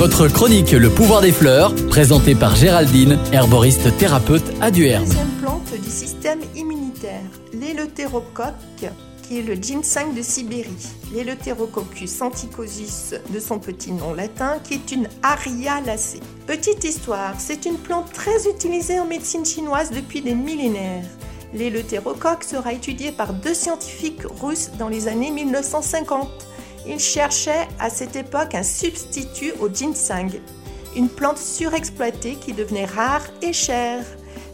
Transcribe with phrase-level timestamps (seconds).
[0.00, 5.04] Votre chronique Le pouvoir des fleurs, présentée par Géraldine, herboriste thérapeute à Duerne.
[5.04, 7.20] Deuxième plante du système immunitaire,
[7.52, 8.54] l'éleutérocoque,
[9.22, 10.70] qui est le ginseng de Sibérie.
[11.12, 16.20] L'éleutérococcus anticosus de son petit nom latin, qui est une Arialacée.
[16.46, 21.04] Petite histoire, c'est une plante très utilisée en médecine chinoise depuis des millénaires.
[21.52, 26.26] L'éleutérocoque sera étudié par deux scientifiques russes dans les années 1950.
[26.86, 30.30] Ils cherchaient à cette époque un substitut au ginseng,
[30.96, 34.04] une plante surexploitée qui devenait rare et chère.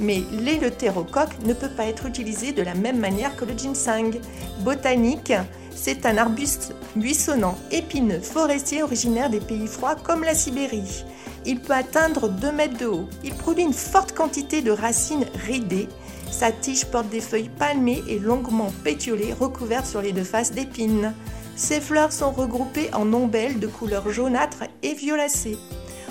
[0.00, 4.20] Mais l'éleutérocoque ne peut pas être utilisé de la même manière que le ginseng.
[4.60, 5.32] Botanique,
[5.74, 11.04] c'est un arbuste buissonnant, épineux, forestier originaire des pays froids comme la Sibérie.
[11.44, 13.08] Il peut atteindre 2 mètres de haut.
[13.24, 15.88] Il produit une forte quantité de racines ridées.
[16.30, 21.12] Sa tige porte des feuilles palmées et longuement pétiolées recouvertes sur les deux faces d'épines.
[21.56, 25.58] Ses fleurs sont regroupées en ombelles de couleur jaunâtre et violacée.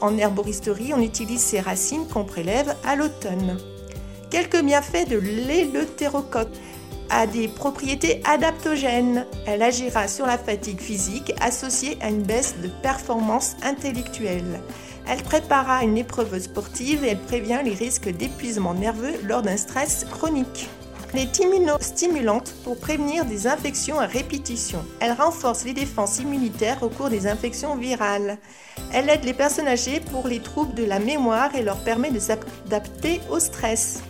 [0.00, 3.58] En herboristerie, on utilise ses racines qu'on prélève à l'automne.
[4.30, 6.48] Quelques bienfaits de l'éleutérocoque
[7.10, 9.26] a des propriétés adaptogènes.
[9.46, 14.60] Elle agira sur la fatigue physique associée à une baisse de performance intellectuelle.
[15.06, 20.06] Elle préparera une épreuve sportive et elle prévient les risques d'épuisement nerveux lors d'un stress
[20.10, 20.68] chronique.
[21.14, 24.82] Elle est immunostimulante pour prévenir des infections à répétition.
[24.98, 28.38] Elle renforce les défenses immunitaires au cours des infections virales.
[28.94, 32.18] Elle aide les personnes âgées pour les troubles de la mémoire et leur permet de
[32.18, 34.02] s'adapter au stress.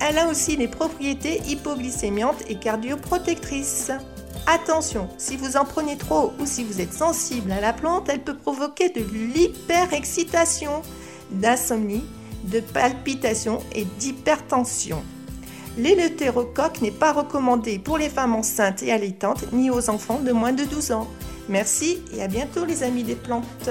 [0.00, 3.90] Elle a aussi des propriétés hypoglycémiantes et cardioprotectrices.
[4.46, 8.22] Attention, si vous en prenez trop ou si vous êtes sensible à la plante, elle
[8.22, 10.82] peut provoquer de l'hyperexcitation,
[11.30, 12.04] d'insomnie,
[12.44, 15.02] de palpitations et d'hypertension.
[15.78, 20.52] L'éleutérocoque n'est pas recommandé pour les femmes enceintes et allaitantes ni aux enfants de moins
[20.52, 21.08] de 12 ans.
[21.48, 23.70] Merci et à bientôt les amis des plantes.